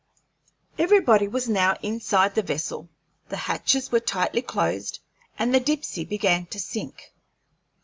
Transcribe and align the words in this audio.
Everybody 0.79 1.27
was 1.27 1.47
now 1.47 1.75
inside 1.83 2.33
the 2.33 2.41
vessel, 2.41 2.89
the 3.29 3.37
hatches 3.37 3.91
were 3.91 3.99
tightly 3.99 4.41
closed, 4.41 4.97
and 5.37 5.53
the 5.53 5.59
Dipsey 5.59 6.05
began 6.05 6.47
to 6.47 6.59
sink. 6.59 7.13